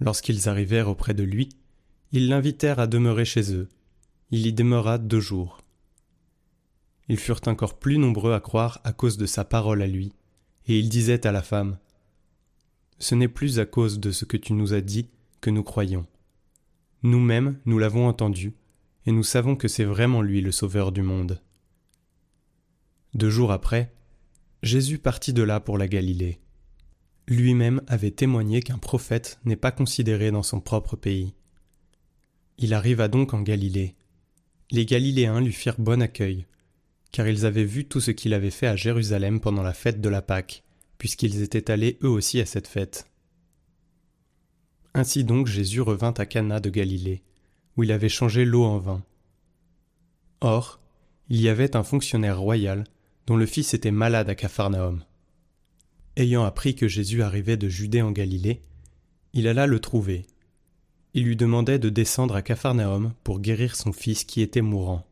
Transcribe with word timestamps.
Lorsqu'ils 0.00 0.48
arrivèrent 0.48 0.88
auprès 0.88 1.14
de 1.14 1.22
lui, 1.22 1.48
ils 2.12 2.28
l'invitèrent 2.28 2.78
à 2.78 2.86
demeurer 2.86 3.24
chez 3.24 3.54
eux. 3.54 3.68
Il 4.30 4.46
y 4.46 4.52
demeura 4.52 4.98
deux 4.98 5.20
jours. 5.20 5.58
Ils 7.08 7.18
furent 7.18 7.40
encore 7.46 7.78
plus 7.78 7.98
nombreux 7.98 8.32
à 8.32 8.40
croire 8.40 8.80
à 8.84 8.92
cause 8.92 9.16
de 9.16 9.26
sa 9.26 9.44
parole 9.44 9.82
à 9.82 9.86
lui, 9.86 10.12
et 10.66 10.78
il 10.78 10.88
disait 10.88 11.26
à 11.26 11.32
la 11.32 11.42
femme 11.42 11.78
Ce 12.98 13.14
n'est 13.14 13.28
plus 13.28 13.58
à 13.58 13.66
cause 13.66 14.00
de 14.00 14.10
ce 14.10 14.24
que 14.24 14.36
tu 14.36 14.52
nous 14.54 14.72
as 14.72 14.80
dit 14.80 15.08
que 15.40 15.50
nous 15.50 15.62
croyons. 15.62 16.06
Nous-mêmes, 17.02 17.58
nous 17.66 17.78
l'avons 17.78 18.08
entendu, 18.08 18.54
et 19.06 19.12
nous 19.12 19.22
savons 19.22 19.56
que 19.56 19.68
c'est 19.68 19.84
vraiment 19.84 20.22
lui 20.22 20.40
le 20.40 20.52
Sauveur 20.52 20.90
du 20.90 21.02
monde. 21.02 21.40
Deux 23.12 23.30
jours 23.30 23.52
après, 23.52 23.92
Jésus 24.62 24.98
partit 24.98 25.34
de 25.34 25.42
là 25.42 25.60
pour 25.60 25.76
la 25.76 25.86
Galilée. 25.86 26.40
Lui-même 27.26 27.80
avait 27.86 28.10
témoigné 28.10 28.60
qu'un 28.60 28.78
prophète 28.78 29.38
n'est 29.44 29.56
pas 29.56 29.72
considéré 29.72 30.30
dans 30.30 30.42
son 30.42 30.60
propre 30.60 30.96
pays. 30.96 31.34
Il 32.58 32.74
arriva 32.74 33.08
donc 33.08 33.32
en 33.32 33.40
Galilée. 33.40 33.94
Les 34.70 34.84
Galiléens 34.84 35.40
lui 35.40 35.52
firent 35.52 35.78
bon 35.80 36.02
accueil, 36.02 36.46
car 37.12 37.26
ils 37.26 37.46
avaient 37.46 37.64
vu 37.64 37.86
tout 37.86 38.00
ce 38.00 38.10
qu'il 38.10 38.34
avait 38.34 38.50
fait 38.50 38.66
à 38.66 38.76
Jérusalem 38.76 39.40
pendant 39.40 39.62
la 39.62 39.72
fête 39.72 40.00
de 40.00 40.08
la 40.08 40.20
Pâque, 40.20 40.64
puisqu'ils 40.98 41.42
étaient 41.42 41.70
allés 41.70 41.98
eux 42.02 42.08
aussi 42.08 42.40
à 42.40 42.46
cette 42.46 42.68
fête. 42.68 43.10
Ainsi 44.94 45.24
donc 45.24 45.46
Jésus 45.46 45.80
revint 45.80 46.14
à 46.18 46.26
Cana 46.26 46.60
de 46.60 46.70
Galilée, 46.70 47.22
où 47.76 47.82
il 47.82 47.92
avait 47.92 48.08
changé 48.08 48.44
l'eau 48.44 48.64
en 48.64 48.78
vin. 48.78 49.02
Or, 50.40 50.78
il 51.30 51.40
y 51.40 51.48
avait 51.48 51.74
un 51.74 51.82
fonctionnaire 51.82 52.38
royal 52.38 52.84
dont 53.26 53.36
le 53.36 53.46
fils 53.46 53.74
était 53.74 53.90
malade 53.90 54.28
à 54.28 54.34
Capharnaüm. 54.34 55.02
Ayant 56.16 56.44
appris 56.44 56.74
que 56.74 56.88
Jésus 56.88 57.22
arrivait 57.22 57.56
de 57.56 57.68
Judée 57.68 58.02
en 58.02 58.12
Galilée, 58.12 58.62
il 59.32 59.48
alla 59.48 59.66
le 59.66 59.80
trouver. 59.80 60.26
Il 61.12 61.24
lui 61.24 61.36
demandait 61.36 61.78
de 61.78 61.88
descendre 61.88 62.36
à 62.36 62.42
Capharnaüm 62.42 63.12
pour 63.24 63.40
guérir 63.40 63.74
son 63.74 63.92
fils 63.92 64.24
qui 64.24 64.40
était 64.40 64.62
mourant. 64.62 65.06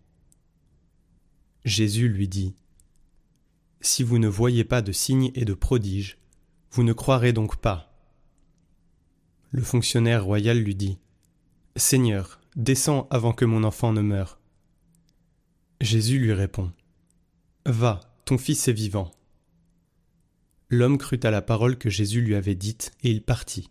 Jésus 1.64 2.08
lui 2.08 2.28
dit 2.28 2.55
Si 3.80 4.03
vous 4.03 4.19
ne 4.19 4.28
voyez 4.28 4.64
pas 4.64 4.83
de 4.83 4.92
signes 4.92 5.33
et 5.34 5.45
de 5.45 5.55
prodiges, 5.55 6.19
vous 6.70 6.84
ne 6.84 6.92
croirez 6.92 7.33
donc 7.33 7.56
pas. 7.56 7.92
Le 9.50 9.62
fonctionnaire 9.62 10.25
royal 10.25 10.58
lui 10.58 10.75
dit 10.75 10.98
Seigneur, 11.77 12.41
descends 12.56 13.06
avant 13.11 13.33
que 13.33 13.45
mon 13.45 13.64
enfant 13.64 13.92
ne 13.92 14.00
meure. 14.00 14.39
Jésus 15.80 16.19
lui 16.19 16.33
répond 16.33 16.73
Va, 17.67 18.00
ton 18.25 18.39
fils 18.39 18.69
est 18.69 18.73
vivant. 18.73 19.11
L'homme 20.72 20.96
crut 20.96 21.22
à 21.26 21.30
la 21.30 21.42
parole 21.42 21.76
que 21.76 21.90
Jésus 21.90 22.22
lui 22.22 22.34
avait 22.34 22.54
dite, 22.54 22.92
et 23.02 23.10
il 23.10 23.22
partit. 23.22 23.68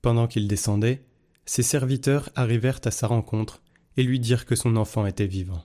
Pendant 0.00 0.26
qu'il 0.26 0.48
descendait, 0.48 1.04
ses 1.44 1.62
serviteurs 1.62 2.30
arrivèrent 2.36 2.80
à 2.84 2.90
sa 2.90 3.06
rencontre 3.06 3.62
et 3.98 4.02
lui 4.02 4.18
dirent 4.18 4.46
que 4.46 4.56
son 4.56 4.76
enfant 4.76 5.04
était 5.04 5.26
vivant. 5.26 5.62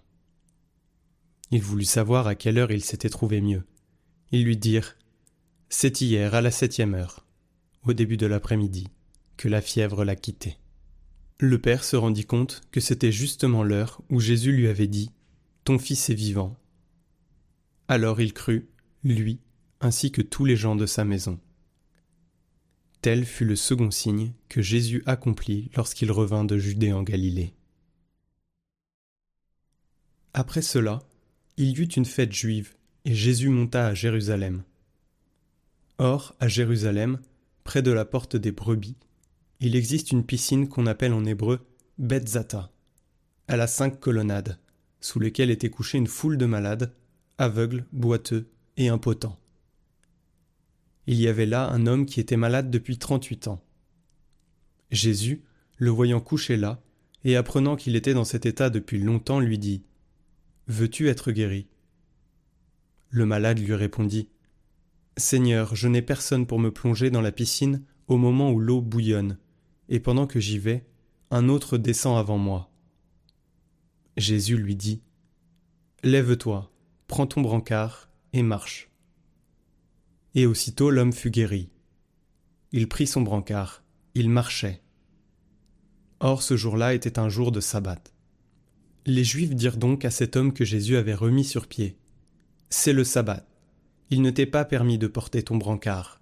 Il 1.51 1.61
voulut 1.61 1.85
savoir 1.85 2.27
à 2.27 2.35
quelle 2.35 2.57
heure 2.57 2.73
il 2.73 2.83
s'était 2.83 3.07
trouvé 3.07 3.39
mieux. 3.39 3.63
Ils 4.33 4.43
lui 4.43 4.57
dirent 4.57 4.97
C'est 5.69 6.01
hier, 6.01 6.35
à 6.35 6.41
la 6.41 6.51
septième 6.51 6.93
heure, 6.93 7.25
au 7.83 7.93
début 7.93 8.17
de 8.17 8.25
l'après-midi, 8.25 8.89
que 9.37 9.47
la 9.47 9.61
fièvre 9.61 10.03
l'a 10.03 10.17
quitté. 10.17 10.57
Le 11.39 11.61
père 11.61 11.85
se 11.85 11.95
rendit 11.95 12.25
compte 12.25 12.61
que 12.71 12.81
c'était 12.81 13.13
justement 13.13 13.63
l'heure 13.63 14.01
où 14.09 14.19
Jésus 14.19 14.51
lui 14.51 14.67
avait 14.67 14.87
dit 14.87 15.11
Ton 15.63 15.79
fils 15.79 16.09
est 16.09 16.13
vivant. 16.13 16.57
Alors 17.87 18.19
il 18.19 18.33
crut, 18.33 18.67
lui, 19.05 19.39
ainsi 19.81 20.11
que 20.11 20.21
tous 20.21 20.45
les 20.45 20.55
gens 20.55 20.75
de 20.75 20.85
sa 20.85 21.05
maison. 21.05 21.39
Tel 23.01 23.25
fut 23.25 23.45
le 23.45 23.55
second 23.55 23.91
signe 23.91 24.33
que 24.49 24.61
Jésus 24.61 25.03
accomplit 25.05 25.69
lorsqu'il 25.75 26.11
revint 26.11 26.43
de 26.43 26.57
Judée 26.57 26.91
en 26.91 27.03
Galilée. 27.03 27.53
Après 30.33 30.61
cela, 30.61 31.03
il 31.57 31.77
y 31.77 31.81
eut 31.81 31.85
une 31.85 32.05
fête 32.05 32.33
juive, 32.33 32.75
et 33.05 33.13
Jésus 33.13 33.49
monta 33.49 33.87
à 33.87 33.93
Jérusalem. 33.93 34.63
Or, 35.97 36.35
à 36.39 36.47
Jérusalem, 36.47 37.19
près 37.63 37.81
de 37.81 37.91
la 37.91 38.05
porte 38.05 38.35
des 38.35 38.51
brebis, 38.51 38.97
il 39.59 39.75
existe 39.75 40.11
une 40.11 40.25
piscine 40.25 40.67
qu'on 40.67 40.87
appelle 40.87 41.13
en 41.13 41.23
hébreu 41.25 41.65
Betzata. 41.97 42.71
Elle 43.47 43.61
a 43.61 43.67
cinq 43.67 43.99
colonnades, 43.99 44.59
sous 44.99 45.19
lesquelles 45.19 45.51
était 45.51 45.69
couchée 45.69 45.97
une 45.97 46.07
foule 46.07 46.37
de 46.37 46.45
malades, 46.45 46.93
aveugles, 47.37 47.85
boiteux 47.93 48.49
et 48.77 48.89
impotents. 48.89 49.39
Il 51.07 51.19
y 51.19 51.27
avait 51.27 51.45
là 51.45 51.69
un 51.69 51.85
homme 51.85 52.05
qui 52.05 52.19
était 52.19 52.37
malade 52.37 52.71
depuis 52.71 52.97
trente-huit 52.97 53.47
ans. 53.47 53.61
Jésus, 54.91 55.43
le 55.77 55.89
voyant 55.89 56.19
couché 56.19 56.57
là, 56.57 56.81
et 57.23 57.35
apprenant 57.35 57.75
qu'il 57.75 57.95
était 57.95 58.13
dans 58.13 58.23
cet 58.23 58.45
état 58.45 58.69
depuis 58.69 58.99
longtemps, 58.99 59.39
lui 59.39 59.57
dit 59.57 59.83
Veux-tu 60.67 61.09
être 61.09 61.31
guéri? 61.31 61.67
Le 63.09 63.25
malade 63.25 63.59
lui 63.59 63.73
répondit 63.73 64.29
Seigneur, 65.17 65.75
je 65.75 65.87
n'ai 65.87 66.01
personne 66.01 66.45
pour 66.45 66.59
me 66.59 66.71
plonger 66.71 67.09
dans 67.09 67.21
la 67.21 67.31
piscine 67.31 67.83
au 68.07 68.17
moment 68.17 68.51
où 68.51 68.59
l'eau 68.59 68.81
bouillonne 68.81 69.37
et 69.89 69.99
pendant 69.99 70.27
que 70.27 70.39
j'y 70.39 70.59
vais, 70.59 70.85
un 71.31 71.49
autre 71.49 71.77
descend 71.77 72.17
avant 72.17 72.37
moi. 72.37 72.69
Jésus 74.17 74.57
lui 74.57 74.75
dit 74.75 75.01
Lève-toi, 76.03 76.71
prends 77.07 77.27
ton 77.27 77.41
brancard 77.41 78.09
et 78.33 78.43
marche. 78.43 78.89
Et 80.35 80.45
aussitôt 80.45 80.91
l'homme 80.91 81.13
fut 81.13 81.31
guéri. 81.31 81.69
Il 82.71 82.87
prit 82.87 83.07
son 83.07 83.21
brancard, 83.21 83.83
il 84.13 84.29
marchait. 84.29 84.81
Or 86.19 86.43
ce 86.43 86.55
jour-là 86.55 86.93
était 86.93 87.19
un 87.19 87.29
jour 87.29 87.51
de 87.51 87.59
sabbat. 87.59 88.03
Les 89.05 89.23
Juifs 89.23 89.55
dirent 89.55 89.77
donc 89.77 90.05
à 90.05 90.11
cet 90.11 90.35
homme 90.35 90.53
que 90.53 90.65
Jésus 90.65 90.97
avait 90.97 91.13
remis 91.13 91.43
sur 91.43 91.67
pied 91.67 91.97
C'est 92.69 92.93
le 92.93 93.03
sabbat. 93.03 93.45
Il 94.09 94.21
ne 94.21 94.29
t'est 94.29 94.45
pas 94.45 94.65
permis 94.65 94.97
de 94.97 95.07
porter 95.07 95.41
ton 95.41 95.57
brancard. 95.57 96.21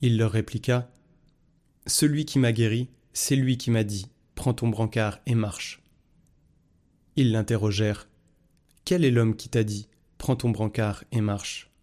Il 0.00 0.18
leur 0.18 0.32
répliqua 0.32 0.90
celui 1.86 2.24
qui 2.24 2.38
m'a 2.38 2.52
guéri, 2.52 2.88
c'est 3.12 3.36
lui 3.36 3.58
qui 3.58 3.70
m'a 3.70 3.84
dit 3.84 4.06
Prends 4.34 4.54
ton 4.54 4.68
brancard 4.68 5.20
et 5.26 5.34
marche. 5.34 5.82
Ils 7.16 7.30
l'interrogèrent 7.30 8.08
Quel 8.86 9.04
est 9.04 9.10
l'homme 9.10 9.36
qui 9.36 9.50
t'a 9.50 9.64
dit 9.64 9.88
Prends 10.16 10.36
ton 10.36 10.48
brancard 10.48 11.04
et 11.12 11.20
marche? 11.20 11.73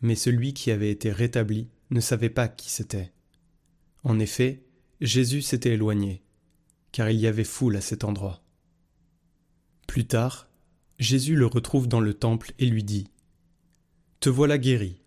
Mais 0.00 0.14
celui 0.14 0.54
qui 0.54 0.70
avait 0.70 0.90
été 0.90 1.10
rétabli 1.10 1.68
ne 1.90 2.00
savait 2.00 2.30
pas 2.30 2.48
qui 2.48 2.70
c'était. 2.70 3.12
En 4.02 4.18
effet, 4.18 4.62
Jésus 5.00 5.42
s'était 5.42 5.74
éloigné, 5.74 6.22
car 6.92 7.10
il 7.10 7.18
y 7.18 7.26
avait 7.26 7.44
foule 7.44 7.76
à 7.76 7.80
cet 7.80 8.04
endroit. 8.04 8.42
Plus 9.86 10.06
tard, 10.06 10.48
Jésus 10.98 11.36
le 11.36 11.46
retrouve 11.46 11.88
dans 11.88 12.00
le 12.00 12.14
temple 12.14 12.52
et 12.58 12.66
lui 12.66 12.84
dit 12.84 13.08
Te 14.20 14.28
voilà 14.28 14.58
guéri, 14.58 15.00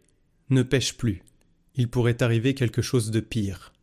ne 0.50 0.64
pêche 0.64 0.98
plus, 0.98 1.24
il 1.76 1.90
pourrait 1.90 2.22
arriver 2.24 2.54
quelque 2.54 2.82
chose 2.82 3.12
de 3.12 3.20
pire. 3.20 3.74